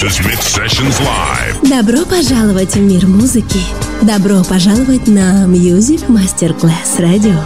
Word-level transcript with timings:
Texas 0.00 0.24
Mix 0.24 0.56
Sessions 0.56 0.98
Live. 1.00 1.68
Добро 1.68 2.06
пожаловать 2.06 2.74
в 2.74 2.80
мир 2.80 3.06
музыки. 3.06 3.60
Добро 4.00 4.42
пожаловать 4.44 5.06
на 5.06 5.44
Music 5.44 6.06
Masterclass 6.08 6.98
Radio. 6.98 7.36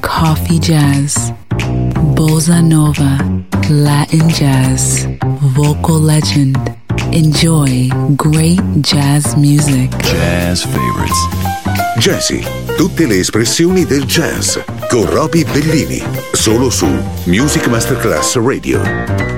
Coffee 0.00 0.60
Jazz, 0.60 1.32
Bossa 2.14 2.60
Nova, 2.60 3.18
Latin 3.68 4.28
Jazz, 4.28 5.06
Vocal 5.40 6.04
Legend. 6.04 6.56
Enjoy 7.10 7.90
great 8.14 8.60
jazz 8.76 9.34
music. 9.34 9.90
Jazz 10.04 10.62
favorites. 10.62 11.18
Jazzy, 11.98 12.44
tutte 12.76 13.06
le 13.06 13.18
espressioni 13.18 13.84
del 13.84 14.04
jazz 14.04 14.56
con 14.88 15.04
Roby 15.10 15.42
Bellini, 15.42 16.00
solo 16.32 16.70
su 16.70 16.86
Music 17.24 17.66
Masterclass 17.66 18.36
Radio. 18.36 19.37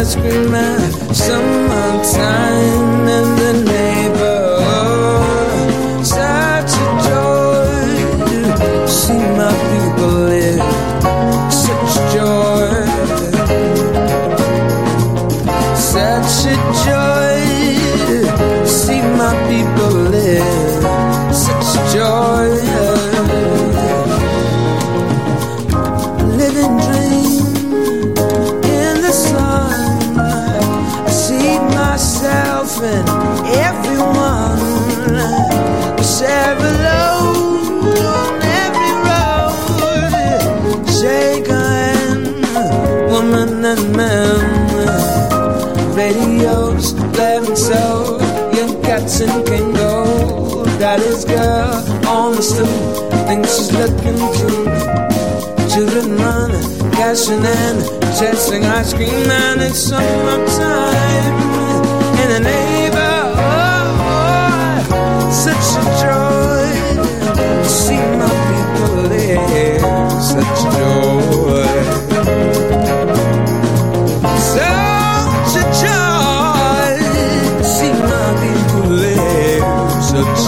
Ice 0.00 0.14
cream 0.14 0.47
everyone. 33.66 34.58
Share 36.02 36.56
a 36.56 36.72
load 36.86 37.98
on 38.16 38.32
every 38.60 38.92
road. 39.08 40.78
Shake 40.98 41.48
woman 43.10 43.64
and 43.64 43.84
man. 43.96 44.42
Radios 45.96 46.92
blaring 47.12 47.56
so 47.56 48.18
young 48.56 48.74
cats 48.82 49.20
and 49.20 49.46
can 49.46 49.72
go. 49.72 50.64
Daddy's 50.78 51.24
girl 51.24 51.74
on 52.06 52.36
the 52.36 52.98
thinks 53.26 53.56
she's 53.56 53.72
looking. 53.72 54.18
Children 55.72 56.16
running, 56.16 56.92
cashing 56.92 57.44
in, 57.44 57.76
chasing 58.18 58.64
ice 58.64 58.94
cream, 58.94 59.30
and 59.30 59.60
it's 59.60 59.78
summertime 59.78 61.34
in 62.22 62.28
the 62.32 62.40
neighborhood. 62.40 62.77
Such 65.30 65.68
a 65.76 65.84
joy 66.02 66.68
to 67.36 67.68
see 67.68 68.02
my 68.16 68.28
people 68.48 68.94
live. 69.08 69.82
Such 70.22 70.60
a 70.64 70.70
joy. 70.76 71.68
Such 74.54 75.54
a 75.56 75.64
joy 75.82 76.96
to 77.58 77.64
see 77.64 77.92
my 77.92 78.28
people 78.42 78.86
live. 78.90 79.64
Such 80.02 80.47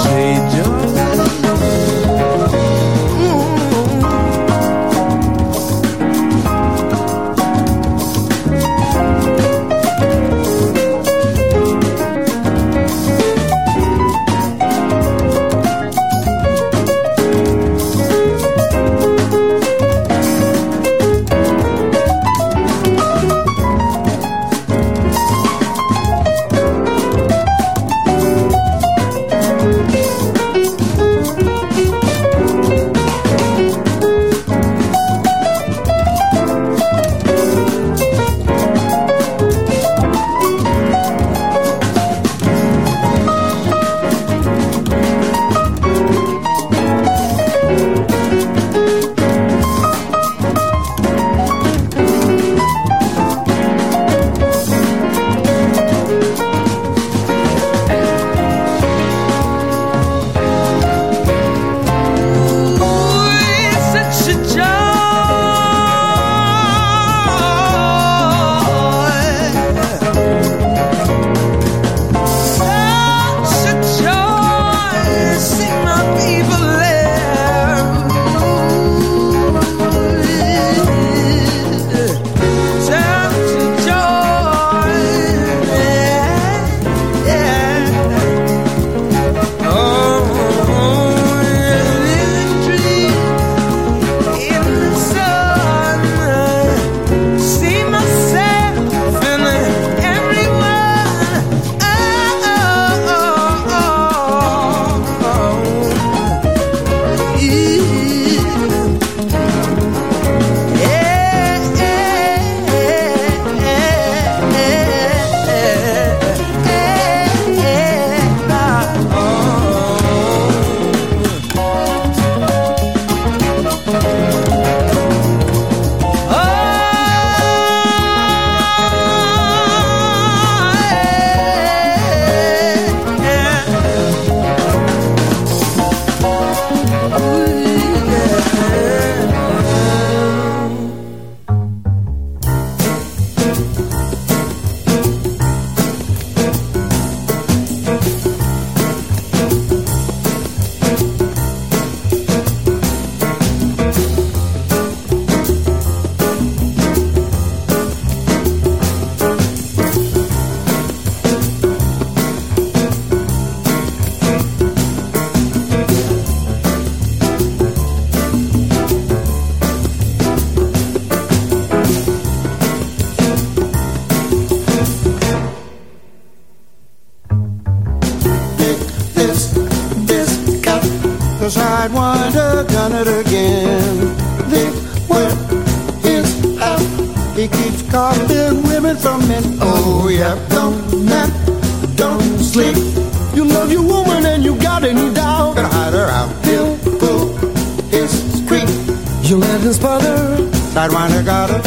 Sidewinder 200.81 201.23
gotta 201.23 201.59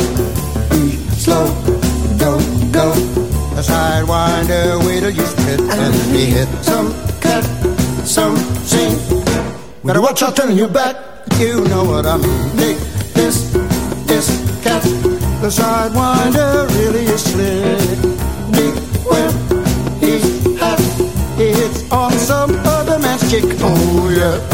be 0.74 0.98
mm, 0.98 1.12
slow. 1.14 1.46
Go, 2.18 2.34
go. 2.72 2.90
A 3.54 3.62
sidewinder 3.62 4.84
waiter 4.88 5.12
used 5.12 5.38
to 5.38 5.44
hit 5.44 5.60
and 5.62 5.94
he 6.16 6.26
hit 6.26 6.48
some 6.64 6.92
cat, 7.22 7.44
some 8.08 8.36
scene. 8.66 8.98
Better 9.84 10.02
watch 10.02 10.24
out 10.24 10.36
turning 10.36 10.58
your 10.58 10.68
back. 10.68 10.96
You 11.38 11.64
know 11.66 11.84
what 11.84 12.08
I 12.08 12.18
mean. 12.18 12.56
Dig 12.58 12.78
this, 13.14 13.54
this 14.08 14.28
cat. 14.64 14.82
The 15.44 15.50
sidewinder 15.60 16.68
really 16.80 17.06
is 17.06 17.24
slick. 17.24 18.02
Dig 18.50 18.74
when 19.06 19.30
he's 20.02 20.58
hot. 20.58 20.80
He 21.38 21.54
hits 21.54 21.92
on 21.92 22.14
some 22.14 22.50
other 22.66 22.98
man's 22.98 23.30
chick. 23.30 23.44
Oh 23.62 24.10
yeah, 24.10 24.53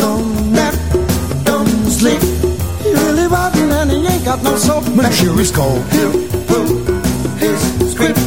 got 4.41 4.51
no 4.51 4.57
soap. 4.57 4.95
Make 4.95 5.13
sure 5.13 5.37
he's 5.37 5.51
cold. 5.51 5.83
He'll 5.91 6.11
pull 6.47 6.67
his 7.37 7.91
script 7.91 8.19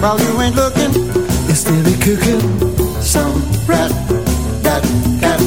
while 0.00 0.18
you 0.20 0.40
ain't 0.40 0.56
looking. 0.56 0.94
Instead 1.48 1.86
of 1.86 2.00
cooking 2.00 2.40
some 3.00 3.40
rat 3.66 3.90
that 4.62 4.82
cat. 5.20 5.40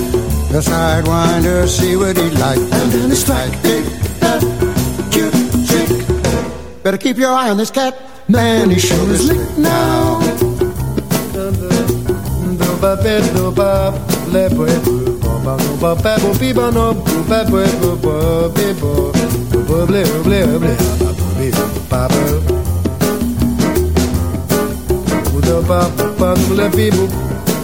The 0.51 0.61
sidewinder 0.61 1.67
see 1.67 1.95
what 1.95 2.17
he 2.17 2.29
like 2.31 2.57
and 2.57 2.91
then 2.91 3.09
he 3.09 3.15
strike. 3.15 3.61
Dig 3.61 3.85
that 4.19 4.41
cute 5.11 5.33
chick. 5.67 6.83
Better 6.83 6.97
keep 6.97 7.17
your 7.17 7.31
eye 7.31 7.49
on 7.49 7.57
this 7.57 7.71
cat. 7.71 7.95
Man, 8.27 8.69
he 8.69 8.79
sure 8.79 9.09
is 9.09 9.27
licked 9.27 9.57
now 9.57 10.19
bubbly, 19.69 20.01
bubbly, 20.03 20.39
bubbly, 20.49 20.75
bubbly, 20.99 21.49
bubble. 21.91 22.41
Uda 25.37 25.57
ba 25.69 25.79
ba 26.19 26.29
bubbly 26.33 26.65
bibu, 26.75 27.05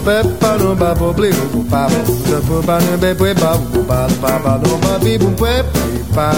be 0.06 0.16
ba 0.40 0.50
no 0.58 0.74
ba 0.74 0.94
bubbly 0.94 1.30
bu 1.52 1.60
ba 1.70 1.82
bu, 1.90 1.98
uda 2.12 2.38
bu 2.46 2.56
ba 2.66 2.78
no 2.78 2.94
be 3.02 3.10
bu 3.18 3.34
ba 3.42 3.50
bu 3.58 3.82
ba 3.90 3.98
ba 4.22 4.32
ba 4.44 4.52
no 4.62 4.72
ba 4.78 4.92
bibu 5.02 5.28
bu 5.34 5.50
bu 5.66 6.14
ba. 6.14 6.30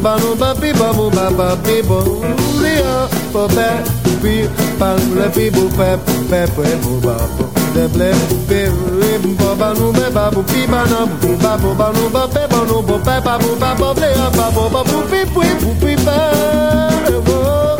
ba 0.00 0.16
no 0.20 0.34
ba 0.34 0.54
pi 0.60 0.72
ba 0.80 0.88
bo 0.96 1.10
ba 1.10 1.26
ba 1.38 1.48
pi 1.64 1.76
bo 1.88 2.00
ri 2.62 2.74
a 2.94 2.96
po 3.32 3.42
pe 3.56 3.68
pi 4.22 4.34
pa 4.80 4.90
le 5.16 5.26
pi 5.36 5.44
bo 5.54 5.64
pe 5.78 5.88
pe 6.30 6.40
pe 6.56 6.66
bo 6.82 6.92
ba 7.04 7.16
bo 7.36 7.49
de 7.74 7.86
ble 7.88 8.10
pe 8.48 8.60
re 9.00 9.12
bo 9.38 9.54
ba 9.60 9.68
nu 9.78 9.92
be 9.92 10.06
ba 10.14 10.24
bu 10.34 10.42
pi 10.50 10.66
ba 10.72 10.82
na 10.90 11.00
bu 11.20 11.30
ba 11.42 11.52
bo 11.62 11.74
ba 11.80 11.88
nu 11.96 12.08
ba 12.14 12.22
pe 12.34 12.42
ba 12.52 12.60
nu 12.68 12.82
bo 12.88 12.96
pe 13.06 13.16
ba 13.26 13.34
bu 13.42 13.50
ba 13.62 13.70
bo 13.80 13.88
ble 13.98 14.10
ba 14.36 14.46
bo 14.54 14.64
ba 14.74 14.82
bu 14.88 14.98
pi 15.10 15.20
pu 15.34 15.42
pu 15.60 15.70
pi 15.80 15.92
ba 16.06 17.79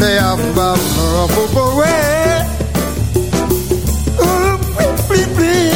Lay 0.00 0.18
up, 0.18 0.38
bum, 0.54 0.78
ruffle, 0.98 1.48
boy. 1.54 2.61
Dig 5.42 5.72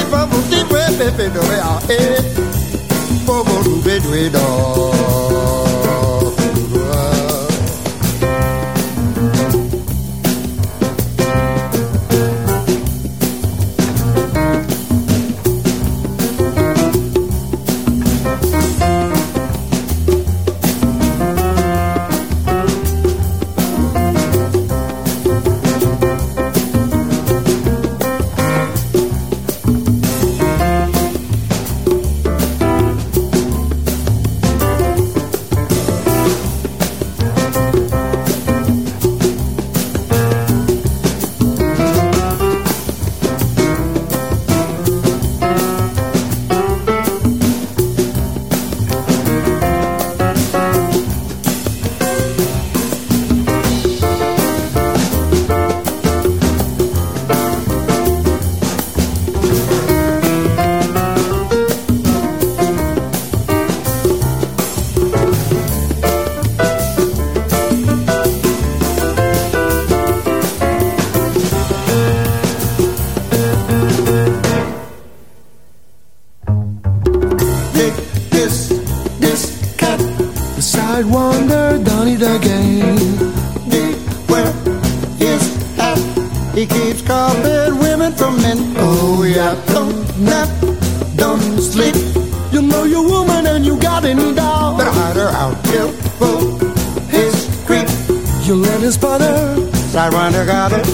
You 98.46 98.54
let 98.54 98.80
his 98.80 98.96
brother 98.96 99.56
Sidewinder 99.90 100.46
got 100.46 100.70
it. 100.70 100.86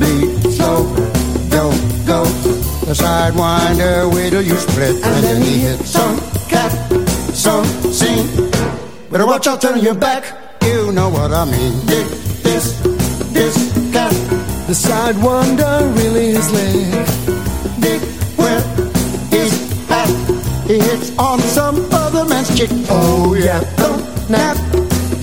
Be 0.00 0.50
slow, 0.50 0.82
go, 1.48 1.70
go. 2.04 2.24
The 2.84 2.94
Sidewinder, 2.94 4.12
wait 4.12 4.30
till 4.30 4.42
you 4.42 4.56
split. 4.56 4.96
And 4.96 5.24
then 5.24 5.40
he 5.40 5.60
hit 5.60 5.78
some 5.86 6.18
cat, 6.48 6.72
some 7.32 7.64
scene. 7.92 8.26
Better 9.08 9.24
watch 9.24 9.46
out, 9.46 9.60
turn 9.62 9.78
your 9.78 9.94
back. 9.94 10.24
You 10.64 10.90
know 10.90 11.08
what 11.10 11.32
I 11.32 11.44
mean. 11.44 11.86
Dig 11.86 12.06
this, 12.42 12.80
this 13.30 13.54
cat. 13.92 14.10
The 14.66 14.74
Sidewinder 14.74 15.94
really 15.96 16.30
is 16.30 16.50
leg. 16.50 17.06
Dig 17.80 18.00
where 18.36 18.60
he's 19.30 19.90
at. 19.92 20.08
He 20.66 20.80
hits 20.80 21.16
on 21.16 21.38
some 21.38 21.76
other 21.92 22.24
man's 22.24 22.56
chick. 22.58 22.70
Oh 22.88 23.34
yeah, 23.34 23.60
don't 23.76 24.28
nap, 24.28 24.56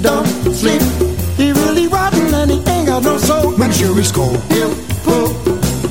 don't 0.01 0.27
sleep. 0.55 1.16
Make 3.57 3.73
sure 3.73 3.95
he's 3.95 4.11
cold. 4.11 4.41
He'll 4.53 4.75
pull 5.03 5.29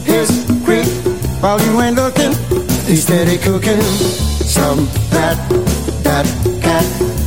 his 0.05 0.31
creep 0.65 0.87
while 1.43 1.61
you 1.61 1.81
ain't 1.81 1.97
looking. 1.97 2.33
He's 2.87 3.03
steady 3.03 3.39
cooking 3.39 3.83
some 4.47 4.87
that 5.11 5.37
that 6.05 6.27
cat. 6.63 6.85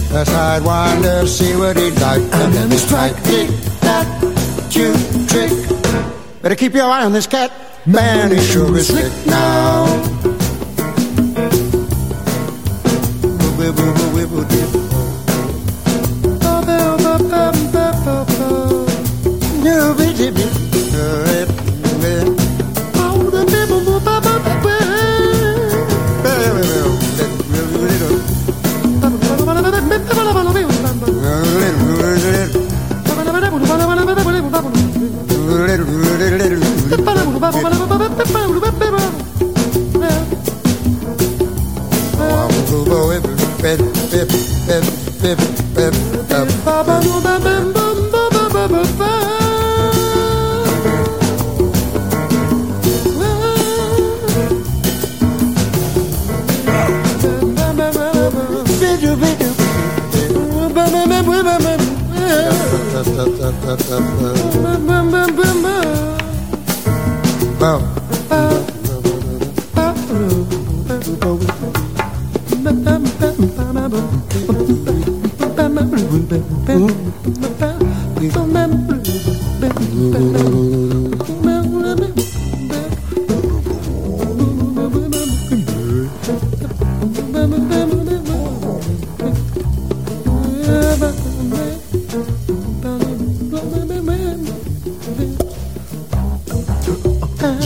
The 0.10 0.24
sidewinder 0.24 1.28
see 1.28 1.56
what 1.56 1.78
he'd 1.78 2.00
like 2.00 2.22
and 2.22 2.54
then 2.54 2.72
he 2.72 2.78
strike. 2.78 3.16
Tick 3.24 3.50
that 3.82 4.08
cute 4.72 4.96
trick. 5.30 5.52
Better 6.42 6.56
keep 6.56 6.74
your 6.74 6.86
eye 6.86 7.04
on 7.04 7.12
this 7.12 7.28
cat. 7.28 7.52
Man, 7.86 8.32
he 8.32 8.40
sure 8.40 8.78
is 8.78 8.88
slick 8.88 9.12
now. 9.26 9.86
Wibble, 13.60 13.94
wibble, 13.94 14.46
wibble, 14.46 14.79
dip. 45.22 45.60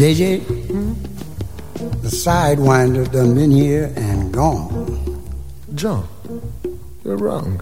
JJ, 0.03 0.45
the 2.01 2.09
Sidewinder 2.09 3.09
done 3.11 3.35
been 3.35 3.51
here 3.51 3.93
and 3.95 4.33
gone. 4.33 5.23
John, 5.75 6.07
you're 7.05 7.15
wrong. 7.15 7.61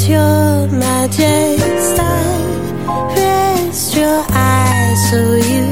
your 0.00 0.68
majesty. 0.68 2.02
Rest 3.14 3.94
your 3.96 4.24
eyes 4.30 5.10
so 5.10 5.34
you 5.34 5.71